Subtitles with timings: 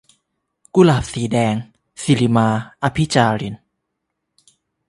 [0.75, 1.55] กุหลาบสีแดง-
[2.03, 2.47] สิริมา
[2.83, 3.55] อภิจาริน